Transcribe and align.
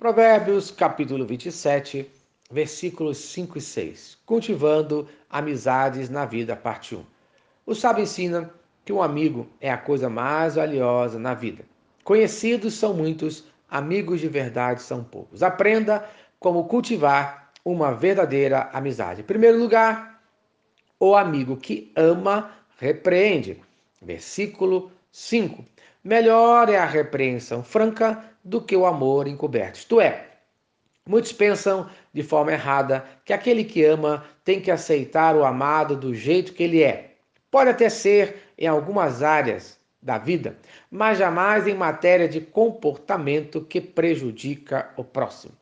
Provérbios 0.00 0.70
capítulo 0.70 1.26
27, 1.26 2.10
versículos 2.50 3.18
5 3.18 3.58
e 3.58 3.60
6. 3.60 4.16
Cultivando 4.24 5.06
amizades 5.28 6.08
na 6.08 6.24
vida, 6.24 6.56
parte 6.56 6.96
1. 6.96 7.04
O 7.66 7.74
sábio 7.74 8.04
ensina 8.04 8.50
que 8.82 8.94
um 8.94 9.02
amigo 9.02 9.46
é 9.60 9.70
a 9.70 9.76
coisa 9.76 10.08
mais 10.08 10.54
valiosa 10.54 11.18
na 11.18 11.34
vida. 11.34 11.66
Conhecidos 12.02 12.72
são 12.72 12.94
muitos, 12.94 13.44
amigos 13.68 14.20
de 14.20 14.28
verdade 14.28 14.80
são 14.80 15.04
poucos. 15.04 15.42
Aprenda 15.42 16.08
como 16.38 16.64
cultivar 16.64 17.52
uma 17.62 17.92
verdadeira 17.92 18.70
amizade. 18.72 19.20
Em 19.20 19.24
primeiro 19.24 19.58
lugar, 19.58 20.18
o 20.98 21.14
amigo 21.14 21.58
que 21.58 21.92
ama 21.94 22.50
repreende. 22.78 23.60
Versículo 24.00 24.90
5. 25.12 25.64
Melhor 26.02 26.68
é 26.68 26.76
a 26.76 26.86
repreensão 26.86 27.62
franca 27.62 28.24
do 28.44 28.60
que 28.60 28.76
o 28.76 28.86
amor 28.86 29.26
encoberto. 29.26 29.78
Isto 29.78 30.00
é, 30.00 30.26
muitos 31.06 31.32
pensam 31.32 31.90
de 32.12 32.22
forma 32.22 32.52
errada 32.52 33.04
que 33.24 33.32
aquele 33.32 33.64
que 33.64 33.84
ama 33.84 34.24
tem 34.44 34.60
que 34.60 34.70
aceitar 34.70 35.36
o 35.36 35.44
amado 35.44 35.96
do 35.96 36.14
jeito 36.14 36.52
que 36.52 36.62
ele 36.62 36.82
é. 36.82 37.14
Pode 37.50 37.70
até 37.70 37.88
ser 37.88 38.52
em 38.56 38.66
algumas 38.66 39.22
áreas 39.22 39.78
da 40.00 40.16
vida, 40.16 40.56
mas 40.90 41.18
jamais 41.18 41.66
em 41.66 41.74
matéria 41.74 42.28
de 42.28 42.40
comportamento 42.40 43.60
que 43.60 43.80
prejudica 43.80 44.90
o 44.96 45.04
próximo. 45.04 45.52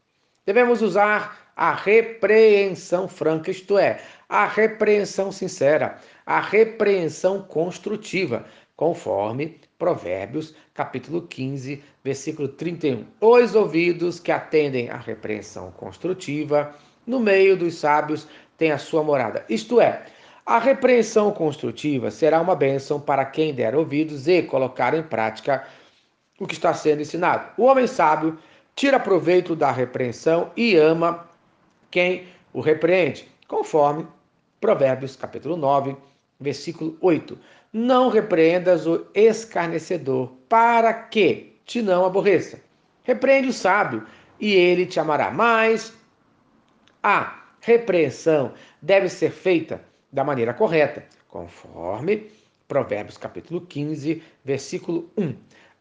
Devemos 0.47 0.81
usar 0.83 1.53
a 1.57 1.75
repreensão 1.75 3.09
franca, 3.09 3.51
isto 3.51 3.77
é, 3.77 4.01
a 4.29 4.47
repreensão 4.47 5.33
sincera, 5.33 5.99
a 6.25 6.41
repreensão 6.41 7.43
construtiva, 7.43 8.45
conforme 8.79 9.59
Provérbios, 9.77 10.55
capítulo 10.73 11.23
15, 11.23 11.83
versículo 12.05 12.47
31. 12.47 13.05
Os 13.21 13.57
ouvidos 13.57 14.21
que 14.21 14.31
atendem 14.31 14.89
à 14.89 14.97
repreensão 14.97 15.73
construtiva, 15.73 16.73
no 17.05 17.19
meio 17.19 17.57
dos 17.57 17.75
sábios, 17.75 18.29
têm 18.57 18.71
a 18.71 18.79
sua 18.79 19.03
morada. 19.03 19.45
Isto 19.49 19.81
é, 19.81 20.07
a 20.47 20.61
repreensão 20.61 21.33
construtiva 21.33 22.09
será 22.13 22.41
uma 22.41 22.55
bênção 22.55 23.01
para 23.01 23.25
quem 23.25 23.53
der 23.53 23.75
ouvidos 23.75 24.29
e 24.29 24.45
colocar 24.45 24.95
em 24.95 25.03
prática 25.03 25.67
o 26.39 26.47
que 26.47 26.55
está 26.55 26.73
sendo 26.73 27.03
ensinado. 27.03 27.51
O 27.59 27.65
homem 27.65 27.89
sábio 27.89 28.39
tira 28.77 29.01
proveito 29.01 29.57
da 29.57 29.73
repreensão 29.73 30.53
e 30.57 30.77
ama 30.77 31.29
quem 31.91 32.29
o 32.53 32.61
repreende, 32.61 33.29
conforme 33.49 34.07
Provérbios 34.61 35.17
capítulo 35.17 35.57
9, 35.57 35.97
versículo 36.39 36.97
8. 37.01 37.37
Não 37.73 38.09
repreendas 38.09 38.87
o 38.87 39.07
escarnecedor, 39.15 40.33
para 40.49 40.93
que 40.93 41.61
te 41.65 41.83
não 41.83 42.05
aborreça. 42.05 42.61
Repreende 43.05 43.49
o 43.49 43.53
sábio, 43.53 44.07
e 44.41 44.55
ele 44.55 44.87
te 44.87 44.99
amará. 44.99 45.31
Mas 45.31 45.93
a 47.03 47.43
repreensão 47.61 48.53
deve 48.81 49.09
ser 49.09 49.31
feita 49.31 49.83
da 50.13 50.25
maneira 50.25 50.55
correta, 50.55 51.05
conforme 51.29 52.31
Provérbios 52.67 53.17
capítulo 53.17 53.63
15, 53.63 54.23
versículo 54.45 55.11
1. 55.17 55.35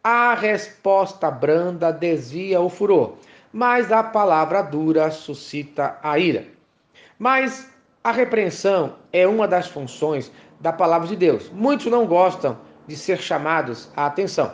A 0.04 0.34
resposta 0.36 1.30
branda 1.30 1.92
desvia 1.92 2.62
o 2.62 2.70
furor, 2.70 3.18
mas 3.52 3.92
a 3.92 4.02
palavra 4.02 4.62
dura 4.62 5.12
suscita 5.12 6.00
a 6.02 6.18
ira. 6.18 6.46
Mas 7.20 7.70
a 8.08 8.11
repreensão 8.13 8.95
é 9.11 9.27
uma 9.27 9.45
das 9.45 9.67
funções 9.67 10.31
da 10.61 10.72
palavra 10.72 11.09
de 11.09 11.16
Deus. 11.17 11.50
Muitos 11.50 11.88
não 11.88 12.08
gostam 12.08 12.58
de 12.88 12.95
ser 12.95 13.17
chamados 13.17 13.91
à 13.97 14.05
atenção. 14.05 14.53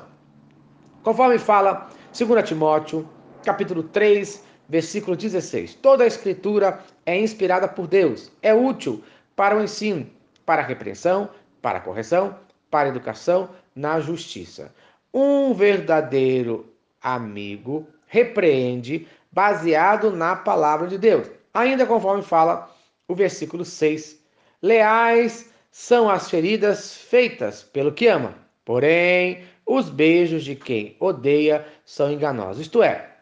Conforme 1.04 1.38
fala 1.38 1.88
2 2.18 2.50
Timóteo, 2.50 3.08
capítulo 3.46 3.84
3, 3.84 4.44
versículo 4.68 5.16
16. 5.16 5.76
Toda 5.76 6.04
a 6.04 6.08
escritura 6.08 6.80
é 7.06 7.16
inspirada 7.16 7.68
por 7.68 7.86
Deus, 7.86 8.32
é 8.42 8.56
útil 8.56 9.04
para 9.36 9.56
o 9.56 9.62
ensino, 9.62 10.10
para 10.48 10.64
a 10.64 10.66
repreensão, 10.66 11.30
para 11.62 11.78
a 11.78 11.82
correção, 11.82 12.36
para 12.72 12.88
a 12.88 12.92
educação 12.92 13.50
na 13.76 14.00
justiça. 14.00 14.74
Um 15.14 15.54
verdadeiro 15.54 16.74
amigo 17.00 17.88
repreende 18.08 19.08
baseado 19.32 20.10
na 20.10 20.36
palavra 20.36 20.88
de 20.88 20.98
Deus. 20.98 21.30
Ainda 21.54 21.86
conforme 21.86 22.24
fala 22.24 22.73
o 23.08 23.16
versículo 23.16 23.66
6. 23.66 24.20
Leais 24.62 25.52
são 25.72 26.10
as 26.10 26.30
feridas 26.30 26.96
feitas 26.96 27.64
pelo 27.64 27.92
que 27.92 28.08
ama, 28.08 28.36
porém 28.64 29.44
os 29.66 29.90
beijos 29.90 30.44
de 30.44 30.56
quem 30.56 30.96
odeia 31.00 31.66
são 31.86 32.12
enganosos. 32.12 32.62
Isto 32.62 32.84
é, 32.84 33.14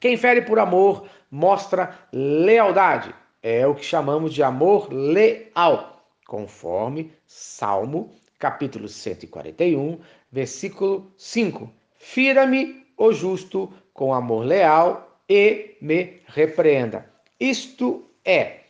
quem 0.00 0.16
fere 0.16 0.42
por 0.42 0.58
amor 0.58 1.08
mostra 1.30 1.98
lealdade. 2.12 3.14
É 3.42 3.66
o 3.66 3.74
que 3.74 3.84
chamamos 3.84 4.34
de 4.34 4.42
amor 4.42 4.92
leal, 4.92 6.02
conforme 6.26 7.12
Salmo, 7.26 8.12
capítulo 8.38 8.88
141, 8.88 9.98
versículo 10.30 11.12
5. 11.16 11.70
Fira-me 11.98 12.86
o 12.96 13.12
justo 13.12 13.72
com 13.92 14.12
amor 14.12 14.44
leal 14.44 15.20
e 15.28 15.76
me 15.80 16.20
repreenda. 16.26 17.08
Isto 17.38 18.04
é, 18.24 18.60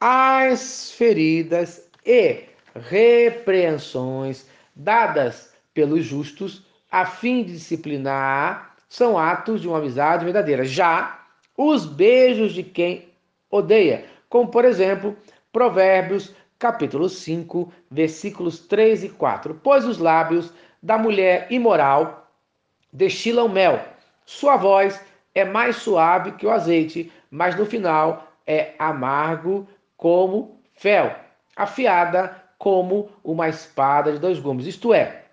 as 0.00 0.92
feridas 0.92 1.88
e 2.04 2.44
repreensões 2.74 4.46
dadas 4.74 5.52
pelos 5.74 6.04
justos 6.04 6.64
a 6.90 7.04
fim 7.04 7.42
de 7.42 7.52
disciplinar 7.52 8.76
são 8.88 9.18
atos 9.18 9.60
de 9.60 9.68
uma 9.68 9.78
amizade 9.78 10.24
verdadeira. 10.24 10.64
Já 10.64 11.26
os 11.56 11.84
beijos 11.84 12.52
de 12.52 12.62
quem 12.62 13.08
odeia, 13.50 14.04
como 14.28 14.48
por 14.48 14.64
exemplo, 14.64 15.16
Provérbios 15.52 16.34
capítulo 16.58 17.08
5, 17.08 17.72
versículos 17.90 18.60
3 18.60 19.04
e 19.04 19.08
4. 19.10 19.60
Pois 19.62 19.84
os 19.84 19.98
lábios 19.98 20.52
da 20.82 20.96
mulher 20.96 21.46
imoral 21.50 22.30
destilam 22.92 23.48
mel, 23.48 23.82
sua 24.24 24.56
voz 24.56 25.00
é 25.34 25.44
mais 25.44 25.76
suave 25.76 26.32
que 26.32 26.46
o 26.46 26.50
azeite, 26.50 27.12
mas 27.30 27.56
no 27.56 27.66
final 27.66 28.32
é 28.46 28.74
amargo 28.78 29.68
como 29.98 30.62
fel, 30.72 31.14
afiada 31.54 32.42
como 32.56 33.10
uma 33.22 33.48
espada 33.48 34.12
de 34.12 34.18
dois 34.18 34.38
gumes. 34.38 34.64
Isto 34.64 34.94
é, 34.94 35.24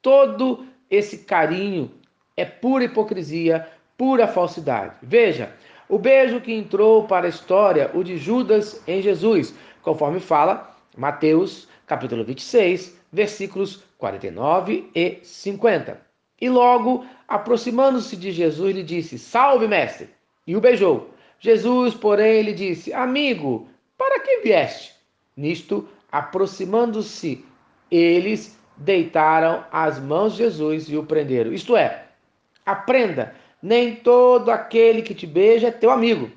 todo 0.00 0.64
esse 0.88 1.18
carinho 1.18 1.90
é 2.36 2.44
pura 2.44 2.84
hipocrisia, 2.84 3.66
pura 3.96 4.28
falsidade. 4.28 4.94
Veja, 5.02 5.52
o 5.88 5.98
beijo 5.98 6.40
que 6.40 6.52
entrou 6.52 7.06
para 7.06 7.26
a 7.26 7.30
história, 7.30 7.90
o 7.94 8.04
de 8.04 8.16
Judas 8.16 8.80
em 8.86 9.02
Jesus, 9.02 9.54
conforme 9.82 10.20
fala 10.20 10.76
Mateus, 10.96 11.66
capítulo 11.86 12.24
26, 12.24 12.98
versículos 13.10 13.82
49 13.98 14.90
e 14.94 15.18
50. 15.22 16.00
E 16.40 16.48
logo, 16.48 17.06
aproximando-se 17.26 18.16
de 18.16 18.32
Jesus, 18.32 18.74
lhe 18.74 18.82
disse: 18.82 19.18
Salve, 19.18 19.66
mestre! 19.66 20.10
E 20.46 20.56
o 20.56 20.60
beijou. 20.60 21.10
Jesus, 21.42 21.92
porém, 21.92 22.40
lhe 22.42 22.52
disse: 22.52 22.92
Amigo, 22.92 23.66
para 23.98 24.20
que 24.20 24.42
vieste? 24.42 24.94
Nisto, 25.36 25.88
aproximando-se, 26.10 27.44
eles 27.90 28.56
deitaram 28.76 29.64
as 29.72 29.98
mãos 29.98 30.34
de 30.34 30.38
Jesus 30.38 30.88
e 30.88 30.96
o 30.96 31.04
prenderam. 31.04 31.52
Isto 31.52 31.76
é, 31.76 32.04
aprenda: 32.64 33.34
nem 33.60 33.96
todo 33.96 34.52
aquele 34.52 35.02
que 35.02 35.16
te 35.16 35.26
beija 35.26 35.66
é 35.66 35.72
teu 35.72 35.90
amigo, 35.90 36.30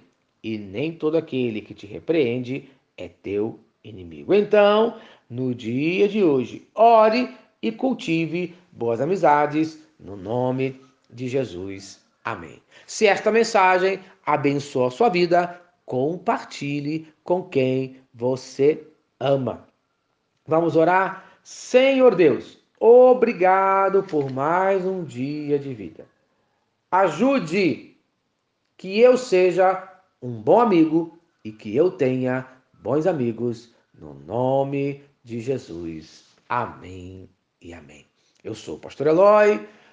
e 0.44 0.58
nem 0.58 0.92
todo 0.92 1.18
aquele 1.18 1.62
que 1.62 1.76
te 1.76 1.86
repreende 1.86 2.68
é 2.98 3.08
teu 3.08 3.60
inimigo. 3.84 4.34
Então, 4.34 4.98
no 5.30 5.54
dia 5.54 6.10
de 6.10 6.24
hoje, 6.24 6.68
ore 6.74 7.30
e 7.62 7.72
cultive 7.72 8.56
boas 8.72 9.00
amizades 9.00 9.80
no 10.00 10.18
nome 10.18 10.82
de 11.12 11.28
Jesus. 11.28 12.04
Amém. 12.26 12.60
Se 12.88 13.06
esta 13.06 13.32
mensagem 13.32 14.00
abençoa 14.26 14.88
a 14.88 14.92
sua 14.92 15.10
vida, 15.10 15.62
compartilhe 15.86 17.08
com 17.24 17.44
quem 17.44 18.02
você 18.12 18.84
ama. 19.20 19.68
Vamos 20.48 20.76
orar? 20.76 21.24
Senhor 21.44 22.16
Deus, 22.16 22.58
obrigado 22.80 24.02
por 24.02 24.32
mais 24.32 24.84
um 24.84 25.04
dia 25.04 25.60
de 25.60 25.72
vida. 25.76 26.08
Ajude 26.92 27.96
que 28.76 29.00
eu 29.00 29.18
seja 29.18 29.88
um 30.20 30.42
bom 30.42 30.60
amigo 30.60 31.20
e 31.44 31.52
que 31.52 31.76
eu 31.76 31.92
tenha 31.92 32.48
bons 32.74 33.06
amigos, 33.06 33.72
no 33.94 34.16
nome 34.16 35.04
de 35.24 35.40
Jesus. 35.40 36.26
Amém 36.50 37.30
e 37.62 37.72
amém. 37.72 38.06
Eu 38.44 38.56
sou 38.56 38.78
o 38.78 38.80
pastor 38.80 39.08
Eloy, 39.08 39.68